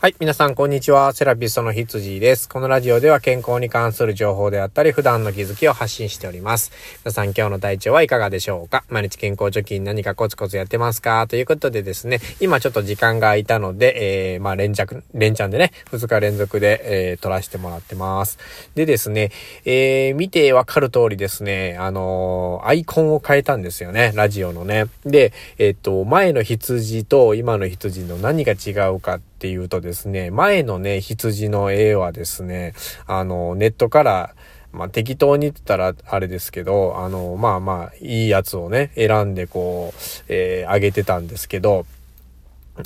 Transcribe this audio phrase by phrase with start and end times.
[0.00, 0.14] はい。
[0.20, 1.12] 皆さん、こんにちは。
[1.12, 2.48] セラピストの羊です。
[2.48, 6.70] このラジオでは健康に関する情報であったり、普段の気づきを発信しております。
[7.04, 8.84] 皆さん、今日の体調はいかがでしょうか？
[8.90, 11.26] 毎日健康貯金何かコツコツやってますか？
[11.26, 18.38] ということでですね、今ちょっと時間が空いたので、えー、まあ、連着、連チャンでね、2日連続で、えー、撮らせてもらってます。
[18.76, 19.32] でですね、
[19.64, 24.12] えー、見てわかる通りですね、あのー、アイコンを変えたんですよね。
[24.14, 24.84] ラジオのね。
[25.04, 32.74] で、えっ、と、前の羊と今の羊の何が違うかってていうとですね、前のね、羊の絵はですね、
[33.06, 34.34] あの、ネットから、
[34.72, 41.86] まあ、適当に言ったらあれですけど、あの、まあまあ、いいやつをね、選んでこう、えー、あげてたんですけど、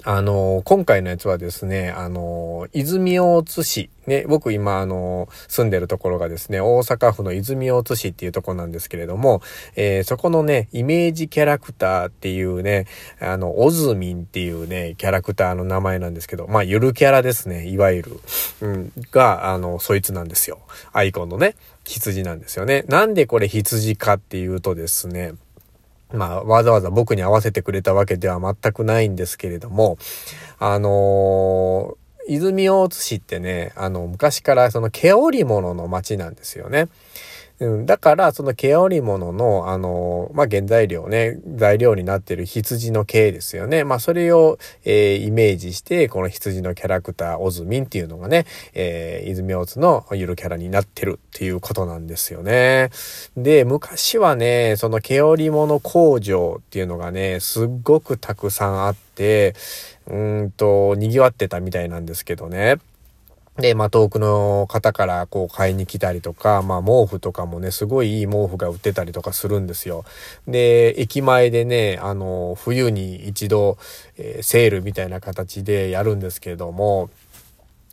[0.05, 9.42] あの、今回のやつはですね、あの、泉大津市、ね、僕今、あの、住んでるところがですね、大阪府の泉大津市っていうとこなんですけれども、
[9.77, 12.87] えー、そこのね、イメージキャラクターっていうね、
[13.20, 18.20] あの、オズミンっていうね、キャラクターの名前なんですけど、まあ、ゆるキャラですね、いわゆる、
[18.62, 20.59] うん、が、あの、そいつなんですよ。
[20.93, 22.84] アイコンのね、羊なんですよね。
[22.88, 25.34] なんでこれ羊かっていうとですね、
[26.13, 29.99] まあ、わざわざ僕に合わせてくれたわけでは全くないんですけれども、
[30.59, 36.88] あのー、泉大津市ってね、あの、昔からその毛織物の町なんですよね。
[37.63, 43.85] うん、だから、その毛織物の、あの、まあ、原材料ね、材料になってる羊の毛ですよね。
[43.85, 52.90] まあ、それを、えー、イメージして、この羊のキャラクター、オズミンっていうのがね、えー、泉大津のゆるキャラになってるっていうことなんですよね。
[53.37, 59.55] で、昔はね、その毛織物工場っていうのがね、すっごくたくさんあって、
[60.09, 62.79] うんと、賑わってたみたいなんですけどね。
[63.59, 70.05] で、まあ、遠くの方からこう買いに来たりとか、まあ、毛布とかもね、すごいいい毛布が売ってたりとかするんですよ。
[70.49, 73.77] で、駅前でね、あの、冬に一度、
[74.17, 77.11] えー、セールみたいな形でやるんですけれども、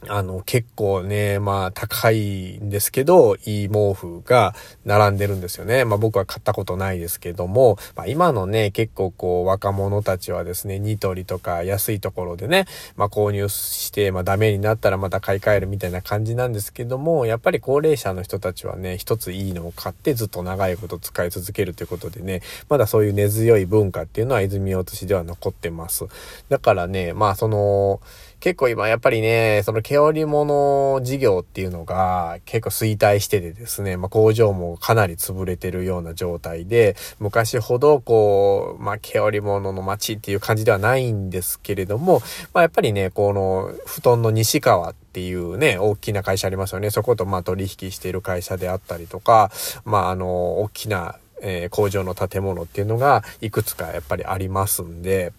[0.08, 5.84] あの、結構ね、まあ高いんですけど、いい毛布が並んでるんですよね。
[5.84, 12.66] まあ僕は買ったことないですけども、まあ今のね、結構こう若者たちはですね、ニトリとか安いところでね、
[12.96, 26.06] まあ購入して、まあダメになったらまた買い替えるみたいな感じなんですけども、やっぱり高齢者の人たちはね、一ついいのを買ってずっと長いこと使い続けるということでね、まだそういう根強い文化っていうのは泉大津市では残ってます。
[26.48, 28.00] だからね、まあその、
[28.40, 42.22] 結構今やっぱりね、その毛織物事業っていうのが結構衰退しててですね、まあ、工場もかなり潰れてるような状態で、昔ほどこう、まあ、毛織物の街っていう感じではないんですけれども、
[42.54, 46.92] まあ、やっぱりね、この布団の西川っていうね、大きな会社ありますよね。
[46.92, 49.50] そことまあ取引している会社であったりとか、
[49.86, 55.32] まああの、大きなえー、工場の建物っていうのがいくつかやっぱりありますんで、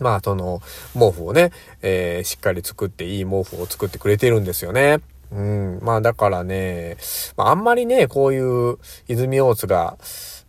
[0.00, 0.60] まあ、その、
[0.94, 1.52] 毛布をね、
[1.82, 5.00] えー、しっかり作っていい毛布を作ってくれてるんですよね。
[5.32, 5.78] うん。
[5.82, 6.96] まあ、だからね、
[7.36, 9.96] まあ、あんまりね、こういう泉大津が、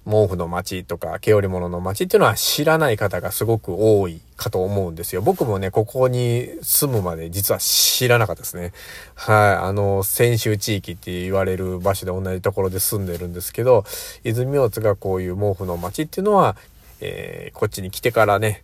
[0.08, 5.22] 毛布の街とか、毛織物の街っていうのは知らない方がすごく多いかと思うんですよ。
[5.22, 8.72] 僕もね、ここに住むまで実は知らなかったですね。
[9.16, 9.56] はい。
[9.56, 13.84] あの、泉州地域って言われる場所で同じところで住んでるんですけど、
[14.24, 16.56] 泉大津がこういう毛布の街っていうのは
[17.00, 18.64] えー、こっちに来てからね、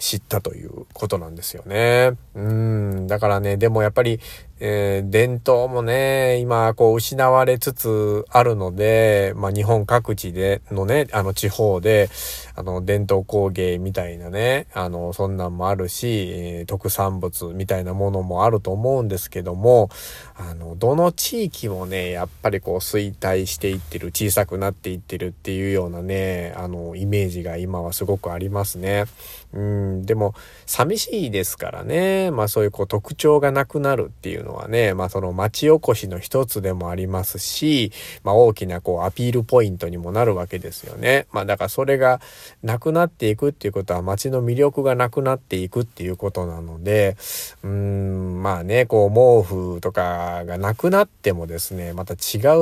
[0.00, 2.12] 知ったということなんですよね。
[2.34, 4.20] うん、だからね、でもやっぱり、
[4.58, 12.08] えー、伝統もね、今、こう、失われつつあるので、まあ、日本各地で、のね、あの、地方で、
[12.54, 19.90] あの、伝統工芸みたいなね、あの、そんなんもあるし、えー、特産物みたいなものもあると思うんですけども、
[20.36, 29.04] あの、どの地域もね、やっぱりこう、衰退していってる、小さくなっていってるっていうようなね、あの、イメージが今はすごくありますね。
[29.52, 30.34] うん、でも、
[30.66, 37.92] 寂しいですからね、まあ、そういうこう、特徴がなくなるっていうのはね、まあその町おこしの一つでもありますし、
[38.24, 41.26] まあ大きなこうアピールポイントにもなるわけですよね。
[41.32, 42.20] まあだからそれが
[42.62, 47.16] なくなっていくっていうことは町の魅力がなくなっていくっていうことなので、
[47.62, 52.18] うーん、まあね、こう毛布とかがなくなってもですね、また違う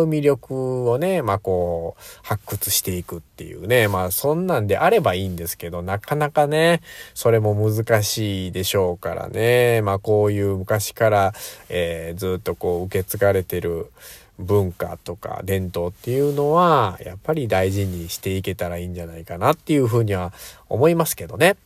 [0.09, 6.81] 魅力をね、まあこう発掘していくっていうね、まあそんなんであればいいんですけど、なかなかね、
[7.13, 11.33] それも難しいでしょうからね、まあこういう昔から、
[11.69, 13.91] えー、ずっとこう受け継がれてる
[14.39, 20.33] 文化とか伝統っていうのはやっぱり大事にしていけたらいいんじゃないかなっていうふうには
[20.69, 21.57] 思いますけどね。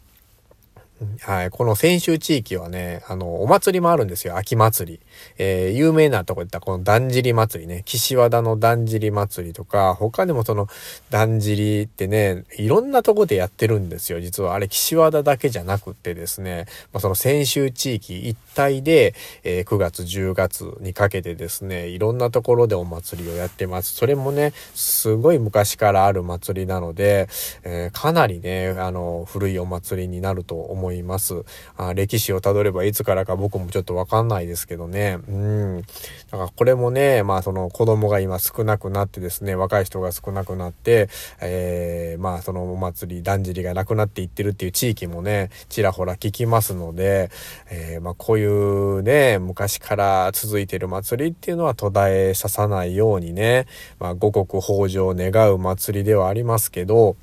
[1.21, 4.37] はい、この泉州地域はね、あの、お祭りもあるんですよ。
[4.37, 5.01] 秋祭り。
[5.39, 7.83] えー、有名なとこで言ったこのだんじり祭りね。
[7.85, 10.67] 岸和田のだんじり祭りとか、他でもその
[11.11, 14.21] だんじりってね、いろんなとこでやってるんですよ。
[14.21, 19.15] 実はあれ岸和田だけじゃなくってですね、まあ、その泉州地域一帯で、
[19.45, 23.95] えー、9月10月にかけてですね、いろんなところでお祭りをやってます。
[23.95, 27.29] それもね、すごい昔からある祭りなので、
[27.63, 31.45] えー、かなりね、あの、古いお祭りになると思思います。
[31.77, 35.19] あ歴史をたどればいつからか僕もちょっとわかんないですけどね。
[35.29, 35.83] うん。
[36.31, 41.09] だからこれもね、まあその子供が今少なくなってですね、若い人が少なくなって、
[41.41, 47.31] えー、まあそのお祭り、だんじりがなくなっていってるっていう地域もね、ちらほら聞きますので、
[47.71, 53.67] えー、まあこういうね、昔から続いてる祭りっていうのは途絶えささないようにね、
[53.99, 57.17] まあ五穀豊穣を願う祭りではありますけど、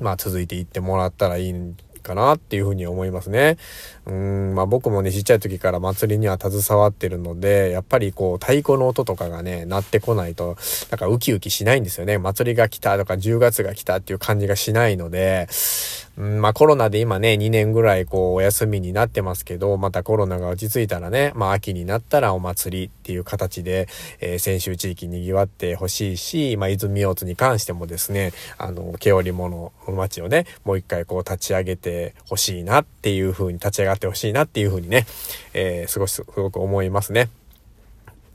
[0.00, 3.58] まあ続いていってもらったらいいかなっていうふうに思いますね。
[4.06, 10.56] うん、まあ僕もね、ちっちゃい時から祭りには携わってるので、やっぱりこう太鼓の音とかがね、鳴ってこないと、
[10.90, 12.18] なんかウキウキしないんですよね。
[12.18, 15.48] 祭りが来たとか10月が来たっていう感じがしないので、
[16.16, 23.88] うん、まあコロナで今ね、2年ぐらいこうお休みになってますけど、またコロナが落ち着いたらね、まあ秋になったらお祭りっていう形で、
[24.20, 31.89] えー、先週地域賑わってほしいし、まあ泉大津に関してもですね、あの、毛織物の街をね、もう一回こう立ち上げて
[32.28, 35.06] ほしいなっていう風に立ち上がってほしいなっていう風にね、
[35.54, 37.28] えー、すごすごく思いますね。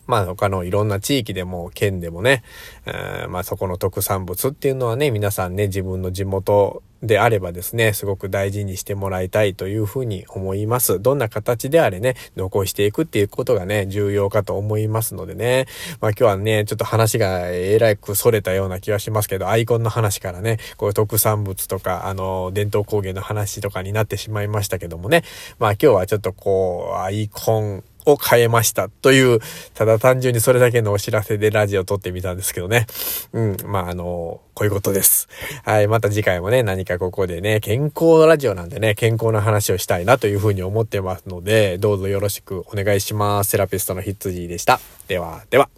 [0.07, 2.43] まあ他のいろんな地域でも県でもね、
[2.85, 11.01] えー、まあそこの特産物っていうのはね、皆さんね、自分の地元であればですね、すごく大事にしてもらいたいというふうに思います。
[11.01, 15.67] どんな形であれね、残していくっていうことがね、重要かと思いますのでね。
[16.01, 25.23] まあ今日はね、ちょっと話がえらく逸れたような気はしますけど、アイコンの話からね、こういう特産物とか、あの、伝統工芸の話とかになってしまいましたけどもね。
[25.59, 29.39] まあ今日はちょっとこう、アイコン、を変えましたという、
[29.73, 32.85] ただ単純にそれだけのお知らせでラジオを撮ってみたんですけどね。
[33.33, 35.27] うん、まあ、あの、こういうことです。
[35.63, 43.51] はい、また次回もね、何かここでね、健康のラジオなんでね、健康の話をしたいなというふうに思ってますので、どうぞよろしくお願いします。
[43.51, 44.79] セラピストのヒッツジーでした。
[45.07, 45.69] では、では。